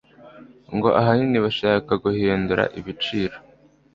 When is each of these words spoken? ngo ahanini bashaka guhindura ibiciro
ngo 0.75 0.89
ahanini 0.99 1.37
bashaka 1.45 1.91
guhindura 2.03 2.63
ibiciro 2.79 3.35